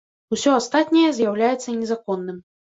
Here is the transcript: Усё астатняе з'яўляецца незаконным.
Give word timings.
Усё 0.37 0.53
астатняе 0.61 1.05
з'яўляецца 1.19 1.79
незаконным. 1.85 2.45